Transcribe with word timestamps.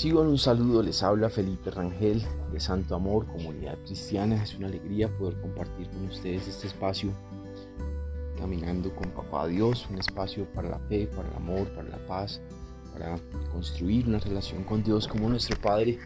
Reciban 0.00 0.28
un 0.28 0.38
saludo, 0.38 0.82
les 0.82 1.02
habla 1.02 1.28
Felipe 1.28 1.70
Rangel 1.70 2.22
de 2.50 2.58
Santo 2.58 2.94
Amor, 2.94 3.26
Comunidad 3.26 3.76
Cristiana. 3.84 4.42
Es 4.42 4.54
una 4.54 4.68
alegría 4.68 5.14
poder 5.18 5.38
compartir 5.42 5.90
con 5.90 6.06
ustedes 6.06 6.48
este 6.48 6.68
espacio, 6.68 7.12
caminando 8.38 8.94
con 8.94 9.10
Papá 9.10 9.46
Dios, 9.46 9.86
un 9.90 9.98
espacio 9.98 10.50
para 10.54 10.70
la 10.70 10.78
fe, 10.88 11.06
para 11.06 11.28
el 11.28 11.36
amor, 11.36 11.68
para 11.74 11.90
la 11.90 11.98
paz, 12.06 12.40
para 12.94 13.18
construir 13.52 14.08
una 14.08 14.20
relación 14.20 14.64
con 14.64 14.82
Dios 14.82 15.06
como 15.06 15.28
nuestro 15.28 15.60
Padre. 15.60 15.98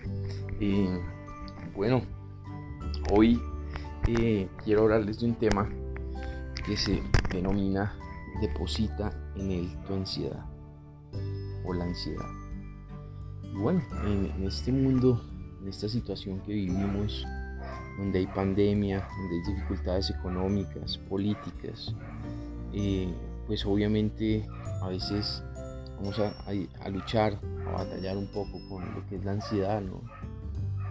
Bueno, 1.76 2.02
hoy 3.12 3.40
eh, 4.08 4.48
quiero 4.64 4.82
hablarles 4.82 5.20
de 5.20 5.26
un 5.26 5.36
tema 5.36 5.70
que 6.66 6.76
se 6.76 7.00
denomina 7.30 7.96
deposita 8.40 9.12
en 9.36 9.52
él 9.52 9.78
tu 9.86 9.94
ansiedad 9.94 10.44
o 11.64 11.72
la 11.72 11.84
ansiedad. 11.84 12.43
Bueno, 13.54 13.80
en, 14.04 14.44
este 14.44 14.72
mundo, 14.72 15.24
en 15.62 15.68
esta 15.68 15.88
situación 15.88 16.40
que 16.40 16.52
vivimos, 16.52 17.24
donde 17.96 18.18
hay 18.18 18.26
pandemia, 18.26 19.06
donde 19.16 19.36
hay 19.36 19.54
dificultades 19.54 20.10
económicas, 20.10 20.98
políticas, 20.98 21.94
eh, 22.72 23.14
pues 23.46 23.64
obviamente 23.64 24.44
a 24.82 24.88
veces 24.88 25.44
vamos 25.98 26.18
a, 26.18 26.90
luchar, 26.90 27.38
a 27.68 27.70
batallar 27.70 28.16
un 28.16 28.26
poco 28.26 28.58
con 28.68 28.92
lo 28.92 29.06
que 29.06 29.16
es 29.16 29.24
la 29.24 29.32
ansiedad, 29.32 29.80
¿no? 29.80 30.02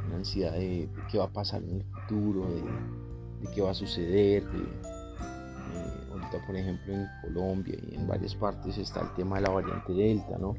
La 0.10 0.16
ansiedad 0.16 0.54
de, 0.54 0.90
qué 1.12 1.18
va 1.18 1.26
a 1.26 1.34
pasar 1.34 1.64
en 1.64 1.82
el 1.82 1.84
futuro, 1.84 2.48
de, 2.50 3.52
qué 3.54 3.62
va 3.62 3.72
a 3.72 3.76
suceder. 3.76 4.44
Eh, 4.44 6.10
ahorita, 6.14 6.46
por 6.48 6.56
ejemplo, 6.56 6.94
en 6.94 7.08
Colombia 7.24 7.78
y 7.92 7.96
en 7.96 8.08
varias 8.08 8.34
partes 8.36 8.78
está 8.78 9.02
el 9.02 9.14
tema 9.16 9.36
de 9.36 9.42
la 9.42 9.50
variante 9.50 9.92
Delta, 9.92 10.38
¿no? 10.38 10.56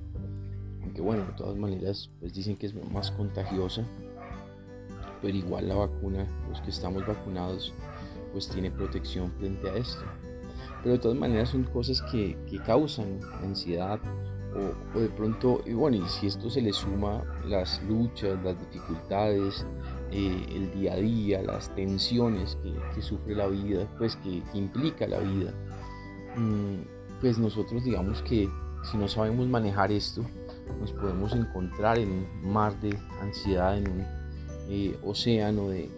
Que 0.92 1.00
bueno, 1.00 1.24
de 1.24 1.32
todas 1.32 1.56
maneras, 1.56 2.10
pues 2.20 2.32
dicen 2.32 2.56
que 2.56 2.66
es 2.66 2.74
más 2.92 3.10
contagiosa, 3.12 3.84
pero 5.22 5.36
igual 5.36 5.68
la 5.68 5.76
vacuna, 5.76 6.26
los 6.48 6.60
que 6.60 6.70
estamos 6.70 7.06
vacunados, 7.06 7.72
pues 8.32 8.48
tiene 8.48 8.70
protección 8.70 9.32
frente 9.38 9.70
a 9.70 9.76
esto. 9.76 10.02
Pero 10.82 10.96
de 10.96 10.98
todas 11.00 11.16
maneras 11.16 11.48
son 11.50 11.64
cosas 11.64 12.02
que, 12.10 12.36
que 12.48 12.58
causan 12.58 13.20
ansiedad 13.42 14.00
o, 14.94 15.00
de 15.00 15.08
pronto, 15.08 15.62
y 15.66 15.72
bueno, 15.72 15.96
y 15.96 16.08
si 16.08 16.26
esto 16.26 16.48
se 16.48 16.60
le 16.60 16.72
suma 16.72 17.24
las 17.46 17.82
luchas, 17.84 18.38
las 18.44 18.58
dificultades, 18.60 19.66
eh, 20.12 20.46
el 20.48 20.70
día 20.72 20.92
a 20.92 20.96
día, 20.96 21.42
las 21.42 21.74
tensiones 21.74 22.56
que, 22.62 23.02
sufre 23.02 23.34
la 23.34 23.48
vida, 23.48 23.88
pues 23.98 24.16
que, 24.16 24.42
que 24.52 24.58
implica 24.58 25.06
la 25.08 25.18
vida, 25.18 25.52
mm, 26.36 27.20
pues 27.20 27.38
nosotros 27.38 27.82
digamos 27.84 28.22
que 28.22 28.48
si 28.84 28.96
no 28.96 29.08
sabemos 29.08 29.48
manejar 29.48 29.90
esto, 29.90 30.22
nos 30.80 30.92
podemos 30.92 31.32
encontrar 31.32 31.98
en 31.98 32.10
un 32.10 32.52
mar 32.52 32.78
de 32.80 32.98
ansiedad, 33.20 33.78
en 33.78 33.90
un 33.90 34.06
eh, 34.68 34.98
océano 35.04 35.68
de, 35.68 35.90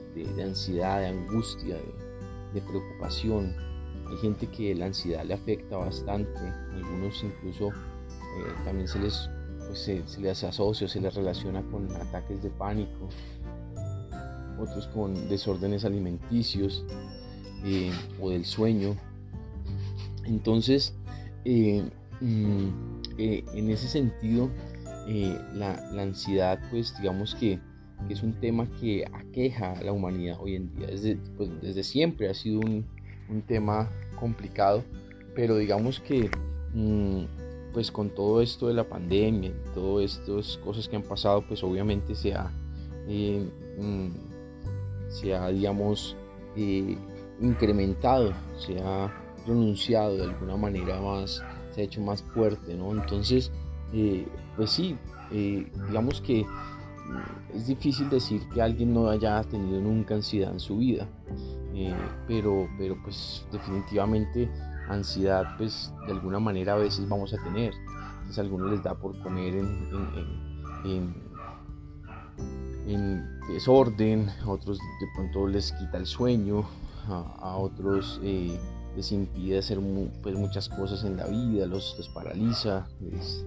ansiedad, 0.42 1.00
de 1.00 1.06
angustia, 1.08 1.76
de, 2.52 2.60
preocupación. 2.62 3.54
Hay 4.08 4.16
gente 4.18 4.46
que 4.46 4.74
la 4.74 4.86
ansiedad 4.86 5.24
le 5.24 5.34
afecta 5.34 5.76
bastante, 5.76 6.38
algunos 6.72 7.22
incluso 7.22 7.68
eh, 7.68 8.52
también 8.64 8.88
se 8.88 8.98
les, 8.98 9.28
pues, 9.66 9.78
se, 9.80 10.20
les 10.20 10.42
asocia, 10.44 10.88
se 10.88 11.00
les 11.00 11.14
relaciona 11.14 11.62
con 11.70 11.90
ataques 11.96 12.42
de 12.42 12.50
pánico, 12.50 13.08
otros 14.58 14.86
con 14.88 15.28
desórdenes 15.28 15.84
alimenticios 15.84 16.84
eh, 17.64 17.92
o 18.20 18.30
del 18.30 18.44
sueño. 18.44 18.96
Entonces, 20.24 20.94
mm, 22.20 22.68
en 23.18 23.70
ese 23.70 23.88
sentido, 23.88 24.50
eh, 25.08 25.38
la, 25.54 25.74
ansiedad, 26.00 26.58
pues 26.70 26.96
digamos 26.98 27.34
que, 27.34 27.58
es 28.10 28.22
un 28.22 28.34
tema 28.34 28.68
que 28.78 29.06
aqueja 29.12 29.72
a 29.72 29.82
la 29.82 29.92
humanidad 29.92 30.36
hoy 30.40 30.56
en 30.56 30.74
día. 30.74 30.88
Desde, 30.88 31.16
pues, 31.36 31.48
desde 31.62 31.82
siempre 31.82 32.28
ha 32.28 32.34
sido 32.34 32.60
un, 32.60 32.84
tema 33.46 33.90
complicado, 34.20 34.84
pero 35.34 35.56
digamos 35.56 35.98
que 35.98 36.30
mm, 36.74 37.24
pues 37.72 37.90
con 37.90 38.10
todo 38.10 38.40
esto 38.40 38.68
de 38.68 38.74
la 38.74 38.88
pandemia 38.88 39.50
y 39.50 39.74
todas 39.74 40.18
estas 40.18 40.56
cosas 40.58 40.88
que 40.88 40.96
han 40.96 41.02
pasado, 41.02 41.42
pues 41.46 41.64
obviamente 41.64 42.14
se 42.14 42.34
ha, 42.34 42.52
eh, 43.08 43.48
mm, 43.80 44.08
se 45.08 45.34
ha 45.34 45.48
digamos, 45.48 46.16
eh, 46.56 46.96
incrementado, 47.40 48.32
se 48.56 48.78
ha 48.80 49.12
pronunciado 49.46 50.16
de 50.16 50.24
alguna 50.24 50.56
manera 50.56 51.00
más, 51.00 51.42
se 51.70 51.80
ha 51.80 51.84
hecho 51.84 52.00
más 52.02 52.22
fuerte, 52.22 52.74
¿no? 52.74 52.92
Entonces, 52.92 53.52
eh, 53.92 54.26
pues 54.56 54.70
sí, 54.70 54.98
eh, 55.30 55.70
digamos 55.86 56.20
que 56.20 56.44
mm, 56.44 57.56
es 57.56 57.66
difícil 57.68 58.10
decir 58.10 58.42
que 58.52 58.60
alguien 58.60 58.92
no 58.92 59.08
haya 59.08 59.42
tenido 59.44 59.80
nunca 59.80 60.14
ansiedad 60.14 60.52
en 60.52 60.60
su 60.60 60.78
vida, 60.78 61.08
eh, 61.74 61.94
pero, 62.26 62.68
pero 62.76 62.96
pues 63.02 63.46
definitivamente 63.52 64.50
ansiedad 64.88 65.56
pues 65.56 65.92
de 66.06 66.12
alguna 66.12 66.40
manera 66.40 66.74
a 66.74 66.76
veces 66.76 67.08
vamos 67.08 67.32
a 67.32 67.42
tener. 67.42 67.72
Entonces 68.18 68.38
a 68.38 68.40
algunos 68.42 68.70
les 68.70 68.82
da 68.82 68.94
por 68.94 69.16
comer 69.22 69.54
en, 69.54 71.14
desorden, 73.48 74.28
a 74.44 74.50
otros 74.50 74.78
de 74.78 75.06
pronto 75.14 75.46
les 75.46 75.72
quita 75.72 75.98
el 75.98 76.06
sueño, 76.06 76.64
a, 77.08 77.56
otros 77.56 78.20
les 78.96 79.12
impide 79.12 79.58
hacer 79.58 79.78
pues, 80.22 80.34
muchas 80.34 80.68
cosas 80.68 81.04
en 81.04 81.16
la 81.16 81.26
vida, 81.26 81.66
los, 81.66 82.10
paraliza, 82.14 82.88
les, 83.00 83.44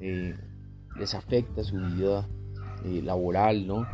eh, 0.00 0.34
les, 0.98 1.14
afecta 1.14 1.62
su 1.62 1.76
vida 1.76 2.26
eh, 2.84 3.02
laboral, 3.02 3.66
¿no? 3.66 3.86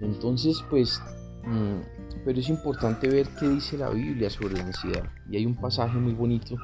Entonces, 0.00 0.62
pues, 0.68 1.00
mm, 1.44 2.20
pero 2.24 2.38
es 2.38 2.48
importante 2.50 3.08
ver 3.08 3.26
qué 3.40 3.48
dice 3.48 3.78
la 3.78 3.88
Biblia 3.88 4.28
sobre 4.28 4.54
la 4.54 4.66
ansiedad. 4.66 5.10
Y 5.30 5.36
hay 5.38 5.46
un 5.46 5.56
pasaje 5.56 5.96
muy 5.96 6.12
bonito 6.12 6.56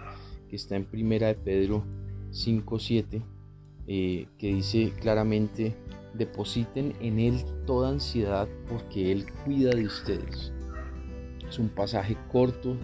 que 0.50 0.56
está 0.56 0.76
en 0.76 0.84
Primera 0.84 1.28
de 1.28 1.34
Pedro 1.34 1.84
5.7 2.32 3.22
eh, 3.86 4.28
que 4.38 4.54
dice 4.54 4.92
claramente, 5.00 5.74
depositen 6.14 6.94
en 7.00 7.18
Él 7.18 7.42
toda 7.66 7.88
ansiedad 7.88 8.46
porque 8.68 9.10
Él 9.10 9.24
cuida 9.44 9.70
de 9.70 9.86
ustedes. 9.86 10.52
Es 11.48 11.58
un 11.58 11.68
pasaje 11.68 12.16
corto, 12.30 12.76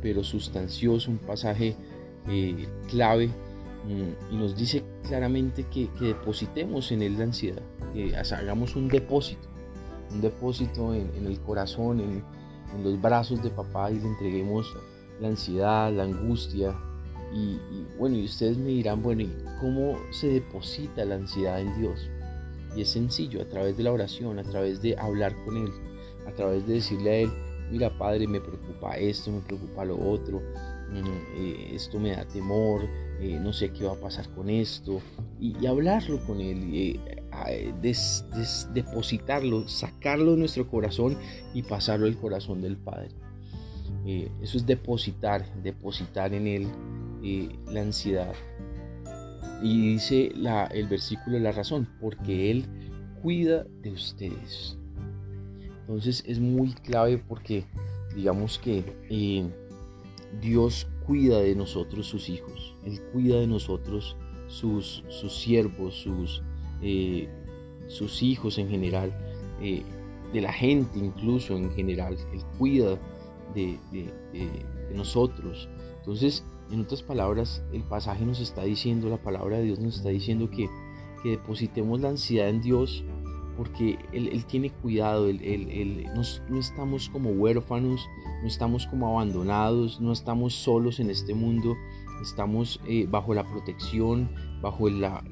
pero 0.00 0.22
sustancioso, 0.22 1.10
un 1.10 1.18
pasaje 1.18 1.76
eh, 2.28 2.68
clave 2.88 3.28
mm, 3.28 4.34
y 4.34 4.36
nos 4.36 4.56
dice 4.56 4.82
claramente 5.06 5.64
que, 5.64 5.88
depositemos 6.00 6.92
en 6.92 7.02
él 7.02 7.18
la 7.18 7.24
ansiedad, 7.24 7.62
que 7.94 8.14
hagamos 8.16 8.76
un 8.76 8.88
depósito, 8.88 9.48
un 10.12 10.20
depósito 10.20 10.94
en, 10.94 11.26
el 11.26 11.40
corazón, 11.40 12.00
en, 12.00 12.38
los 12.84 13.00
brazos 13.00 13.42
de 13.42 13.48
papá 13.48 13.90
y 13.90 13.98
le 13.98 14.06
entreguemos 14.06 14.66
la 15.20 15.28
ansiedad, 15.28 15.90
la 15.90 16.02
angustia. 16.02 16.76
Y, 17.32 17.58
bueno, 17.98 18.16
y 18.16 18.24
ustedes 18.26 18.58
me 18.58 18.68
dirán, 18.68 19.02
bueno, 19.02 19.22
¿y 19.22 19.32
cómo 19.58 19.98
se 20.10 20.28
deposita 20.28 21.04
la 21.06 21.14
ansiedad 21.14 21.60
en 21.60 21.80
Dios? 21.80 22.10
Y 22.76 22.82
es 22.82 22.90
sencillo, 22.90 23.40
a 23.40 23.46
través 23.46 23.78
de 23.78 23.84
la 23.84 23.92
oración, 23.92 24.38
a 24.38 24.42
través 24.42 24.82
de 24.82 24.98
hablar 24.98 25.34
con 25.46 25.56
Él, 25.56 25.70
a 26.26 26.32
través 26.32 26.66
de 26.66 26.74
decirle 26.74 27.10
a 27.10 27.14
Él, 27.20 27.30
mira 27.70 27.90
padre, 27.96 28.26
me 28.26 28.40
preocupa 28.40 28.96
esto, 28.96 29.30
me 29.30 29.40
preocupa 29.40 29.84
lo 29.84 29.98
otro, 29.98 30.40
mm, 30.90 31.36
eh, 31.36 31.70
esto 31.74 31.98
me 31.98 32.12
da 32.12 32.26
temor, 32.26 32.82
eh, 33.20 33.38
no 33.40 33.52
sé 33.52 33.70
qué 33.72 33.84
va 33.84 33.92
a 33.92 34.00
pasar 34.00 34.28
con 34.34 34.48
esto, 34.48 35.00
y, 35.40 35.66
hablarlo 35.66 36.24
con 36.26 36.40
él, 36.40 36.70
eh, 36.72 37.74
depositarlo, 38.72 39.68
sacarlo 39.68 40.32
de 40.32 40.38
nuestro 40.38 40.68
corazón 40.68 41.16
y 41.54 41.62
pasarlo 41.62 42.06
al 42.06 42.16
corazón 42.16 42.60
del 42.62 42.76
Padre. 42.76 43.10
eso 44.42 44.56
es 44.56 44.64
depositar, 44.64 45.44
depositar 45.62 46.32
en 46.32 46.46
él 46.46 46.68
la 47.70 47.82
ansiedad. 47.82 48.32
Y 49.62 49.94
dice 49.94 50.32
el 50.72 50.88
versículo 50.88 51.38
la 51.38 51.52
razón, 51.52 51.88
porque 52.00 52.50
Él 52.50 52.64
cuida 53.22 53.66
de 53.82 53.90
ustedes. 53.90 54.78
Entonces 55.88 56.22
es 56.26 56.38
muy 56.38 56.72
clave 56.74 57.16
porque 57.16 57.64
digamos 58.14 58.58
que 58.58 58.84
eh, 59.08 59.48
Dios 60.38 60.86
cuida 61.06 61.38
de 61.38 61.54
nosotros 61.54 62.06
sus 62.06 62.28
hijos, 62.28 62.74
Él 62.84 63.00
cuida 63.10 63.40
de 63.40 63.46
nosotros 63.46 64.14
sus, 64.48 65.02
sus 65.08 65.34
siervos, 65.34 65.94
sus, 65.94 66.42
eh, 66.82 67.26
sus 67.86 68.22
hijos 68.22 68.58
en 68.58 68.68
general, 68.68 69.16
eh, 69.62 69.82
de 70.34 70.40
la 70.42 70.52
gente 70.52 70.98
incluso 70.98 71.56
en 71.56 71.70
general, 71.72 72.18
Él 72.34 72.42
cuida 72.58 72.98
de, 73.54 73.78
nosotros. 74.94 75.70
Entonces, 76.00 76.44
en 76.70 76.82
otras 76.82 77.02
palabras, 77.02 77.62
el 77.72 77.82
pasaje 77.82 78.26
nos 78.26 78.40
está 78.40 78.64
diciendo, 78.64 79.08
la 79.08 79.22
palabra 79.22 79.56
de 79.56 79.64
Dios 79.64 79.78
nos 79.78 79.96
está 79.96 80.10
diciendo 80.10 80.50
que, 80.50 80.68
que 81.22 81.30
depositemos 81.30 82.00
la 82.02 82.10
ansiedad 82.10 82.50
en 82.50 82.60
Dios 82.60 83.04
porque 83.58 83.98
Él, 84.12 84.44
tiene 84.46 84.70
cuidado, 84.70 85.28
él, 85.28 86.06
no, 86.14 86.58
estamos 86.60 87.08
como 87.08 87.30
huérfanos, 87.30 88.08
no 88.40 88.46
estamos 88.46 88.86
como 88.86 89.08
abandonados, 89.08 90.00
no 90.00 90.12
estamos 90.12 90.54
solos 90.54 91.00
en 91.00 91.10
este 91.10 91.34
mundo, 91.34 91.76
estamos 92.22 92.80
eh, 92.86 93.08
bajo 93.10 93.34
la 93.34 93.42
protección, 93.42 94.30
bajo 94.62 94.88
la, 94.88 95.24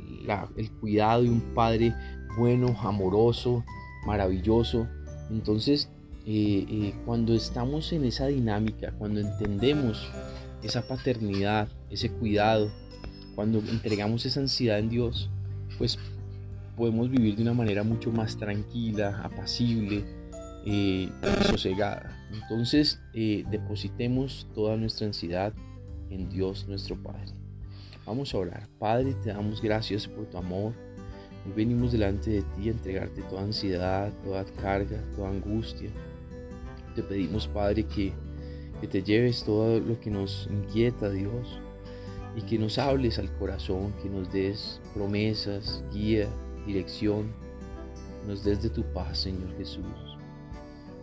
el 0.56 0.72
cuidado 0.72 1.22
de 1.22 1.30
un 1.30 1.40
padre 1.54 1.94
bueno, 2.36 2.76
amoroso, 2.82 3.64
maravilloso. 4.06 4.88
Entonces, 5.30 5.88
eh, 6.26 6.66
eh, 6.68 6.94
cuando 7.04 7.32
estamos 7.32 7.92
en 7.92 8.04
esa 8.04 8.26
dinámica, 8.26 8.90
cuando 8.98 9.20
entendemos 9.20 10.10
esa 10.64 10.82
paternidad, 10.88 11.68
ese 11.90 12.10
cuidado, 12.10 12.72
cuando 13.36 13.60
entregamos 13.60 14.26
esa 14.26 14.40
ansiedad 14.40 14.80
en 14.80 14.88
Dios, 14.88 15.30
pues 15.78 15.96
podemos 16.76 17.10
vivir 17.10 17.36
de 17.36 17.42
una 17.42 17.54
manera 17.54 17.82
mucho 17.82 18.12
más 18.12 18.36
tranquila, 18.36 19.20
apacible, 19.24 20.04
eh, 20.66 21.10
sosegada. 21.42 22.16
Entonces, 22.32 23.00
depositemos 23.12 24.46
toda 24.54 24.76
nuestra 24.76 25.06
ansiedad 25.06 25.52
en 26.10 26.28
Dios 26.28 26.66
nuestro 26.68 26.96
Padre. 27.02 27.32
Vamos 28.04 28.34
a 28.34 28.38
orar. 28.38 28.68
Padre, 28.78 29.14
te 29.14 29.30
damos 29.30 29.60
gracias 29.60 30.06
por 30.06 30.26
tu 30.26 30.38
amor. 30.38 30.72
Hoy 31.44 31.52
venimos 31.56 31.92
delante 31.92 32.30
de 32.30 32.42
ti 32.42 32.68
a 32.68 32.72
entregarte 32.72 33.22
toda 33.22 33.42
ansiedad, 33.42 34.12
toda 34.22 34.44
carga, 34.44 35.02
toda 35.16 35.30
angustia. 35.30 35.90
Te 36.94 37.02
pedimos, 37.02 37.48
Padre, 37.48 37.84
que, 37.84 38.12
que 38.80 38.86
te 38.86 39.02
lleves 39.02 39.44
todo 39.44 39.80
lo 39.80 39.98
que 39.98 40.10
nos 40.10 40.48
inquieta, 40.50 41.10
Dios, 41.10 41.60
y 42.36 42.42
que 42.42 42.58
nos 42.58 42.78
hables 42.78 43.18
al 43.18 43.32
corazón, 43.38 43.92
que 44.02 44.08
nos 44.08 44.32
des 44.32 44.80
promesas, 44.94 45.82
guía, 45.92 46.28
dirección, 46.66 47.32
nos 48.26 48.42
des 48.44 48.62
de 48.62 48.70
tu 48.70 48.82
paz, 48.92 49.18
Señor 49.18 49.56
Jesús. 49.56 49.84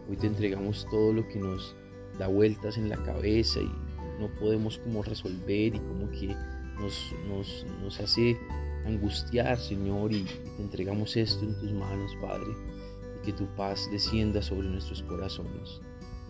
Hoy 0.09 0.17
te 0.17 0.27
entregamos 0.27 0.85
todo 0.91 1.13
lo 1.13 1.27
que 1.29 1.39
nos 1.39 1.75
da 2.19 2.27
vueltas 2.27 2.77
en 2.77 2.89
la 2.89 2.97
cabeza 2.97 3.61
y 3.61 3.71
no 4.19 4.27
podemos 4.39 4.77
como 4.79 5.01
resolver 5.03 5.75
y 5.75 5.79
como 5.79 6.09
que 6.11 6.35
nos, 6.79 7.15
nos, 7.81 7.99
hace 7.99 8.37
angustiar, 8.85 9.57
Señor, 9.57 10.11
y, 10.11 10.23
te 10.23 10.61
entregamos 10.61 11.15
esto 11.15 11.45
en 11.45 11.57
tus 11.59 11.71
manos, 11.71 12.11
Padre, 12.21 12.51
y 13.17 13.25
que 13.25 13.33
tu 13.33 13.45
paz 13.55 13.87
descienda 13.91 14.41
sobre 14.41 14.67
nuestros 14.67 15.01
corazones. 15.03 15.81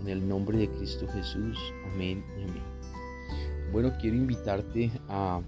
En 0.01 0.09
el 0.09 0.27
nombre 0.27 0.57
de 0.57 0.69
Cristo 0.69 1.07
Jesús, 1.07 1.57
amén 1.91 2.23
y 2.37 2.43
amén. 2.43 2.63
Bueno, 3.71 3.91
quiero 3.99 4.17
invitarte 4.17 4.91
a 5.07 5.41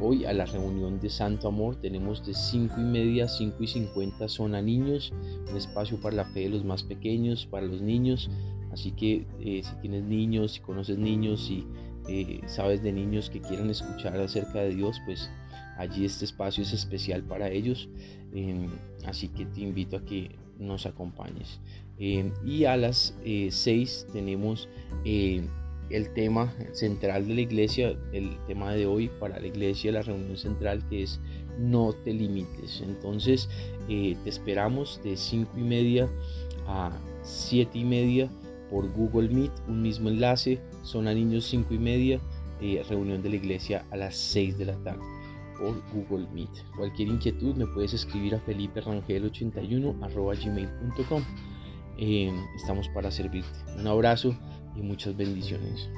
hoy 0.00 0.24
a 0.24 0.32
la 0.32 0.46
reunión 0.46 1.00
de 1.00 1.10
Santo 1.10 1.48
Amor. 1.48 1.76
Tenemos 1.76 2.24
de 2.26 2.34
5 2.34 2.74
y 2.78 2.84
media 2.84 3.24
a 3.24 3.28
5 3.28 3.56
y 3.62 3.66
50 3.66 4.28
zona 4.28 4.62
niños, 4.62 5.12
un 5.50 5.56
espacio 5.56 6.00
para 6.00 6.16
la 6.16 6.24
fe 6.26 6.40
de 6.40 6.50
los 6.50 6.64
más 6.64 6.82
pequeños, 6.82 7.46
para 7.46 7.66
los 7.66 7.82
niños. 7.82 8.30
Así 8.72 8.92
que 8.92 9.26
eh, 9.40 9.62
si 9.62 9.74
tienes 9.80 10.04
niños, 10.04 10.52
si 10.52 10.60
conoces 10.60 10.98
niños, 10.98 11.46
si 11.46 11.66
eh, 12.08 12.40
sabes 12.46 12.82
de 12.82 12.92
niños 12.92 13.30
que 13.30 13.40
quieran 13.40 13.70
escuchar 13.70 14.16
acerca 14.20 14.60
de 14.60 14.74
Dios, 14.74 15.00
pues 15.04 15.30
allí 15.76 16.04
este 16.04 16.24
espacio 16.24 16.62
es 16.62 16.72
especial 16.72 17.22
para 17.22 17.50
ellos. 17.50 17.88
Em, 18.32 18.68
así 19.06 19.28
que 19.28 19.46
te 19.46 19.60
invito 19.62 19.96
a 19.96 20.04
que 20.04 20.36
nos 20.58 20.86
acompañes. 20.86 21.60
Em, 21.98 22.32
y 22.44 22.64
a 22.64 22.76
las 22.76 23.16
6 23.24 24.06
eh, 24.06 24.12
tenemos 24.12 24.68
el 25.90 26.12
tema 26.12 26.54
central 26.72 27.26
de 27.26 27.34
la 27.34 27.40
iglesia, 27.40 27.98
el 28.12 28.36
tema 28.46 28.72
de 28.72 28.86
hoy 28.86 29.10
para 29.20 29.38
la 29.38 29.46
iglesia, 29.46 29.92
la 29.92 30.02
reunión 30.02 30.36
central 30.36 30.86
que 30.88 31.02
es 31.02 31.20
no 31.58 31.92
te 31.92 32.12
limites. 32.12 32.82
Entonces 32.82 33.48
te 33.86 34.16
esperamos 34.26 35.00
de 35.02 35.16
5 35.16 35.52
y 35.56 35.62
media 35.62 36.08
a 36.66 36.92
7 37.22 37.78
y 37.78 37.84
media 37.84 38.30
por 38.70 38.90
Google 38.92 39.28
Meet, 39.28 39.52
un 39.66 39.82
mismo 39.82 40.08
enlace, 40.08 40.60
son 40.82 41.08
a 41.08 41.14
niños 41.14 41.46
5 41.46 41.72
y 41.72 41.78
media, 41.78 42.20
eh, 42.60 42.82
reunión 42.88 43.22
de 43.22 43.30
la 43.30 43.36
iglesia 43.36 43.86
a 43.90 43.96
las 43.96 44.16
6 44.16 44.58
de 44.58 44.66
la 44.66 44.76
tarde 44.84 45.02
por 45.58 45.82
Google 45.92 46.28
Meet. 46.32 46.50
Cualquier 46.76 47.08
inquietud 47.08 47.56
me 47.56 47.66
puedes 47.66 47.94
escribir 47.94 48.34
a 48.34 48.44
feliperangel81 48.44 50.44
gmail.com. 50.44 51.22
Eh, 51.98 52.32
estamos 52.54 52.88
para 52.90 53.10
servirte. 53.10 53.58
Un 53.76 53.88
abrazo 53.88 54.36
y 54.78 54.82
muchas 54.82 55.16
bendiciones. 55.16 55.88